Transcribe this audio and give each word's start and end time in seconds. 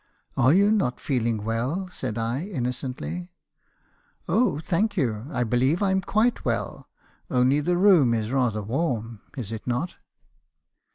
"'Are 0.35 0.51
you 0.51 0.71
not 0.71 0.99
feeling 0.99 1.43
well?' 1.45 1.87
said 1.91 2.17
I, 2.17 2.45
innocently. 2.47 3.35
"'Oh, 4.27 4.57
thank 4.59 4.97
you, 4.97 5.27
I 5.29 5.43
believe 5.43 5.83
I'm 5.83 6.01
quite 6.01 6.43
well; 6.43 6.89
only 7.29 7.59
the 7.59 7.77
room 7.77 8.11
is 8.15 8.31
rather 8.31 8.63
warm, 8.63 9.21
is 9.37 9.51
it 9.51 9.67
not?' 9.67 9.97